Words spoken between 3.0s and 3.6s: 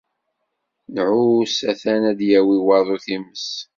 times.